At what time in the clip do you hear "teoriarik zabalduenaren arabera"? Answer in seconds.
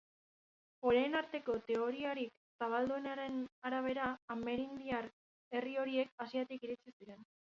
1.65-4.07